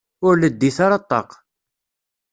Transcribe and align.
Ur 0.27 0.33
leddit 0.37 0.77
ara 0.85 1.01
ṭṭaq. 1.03 1.29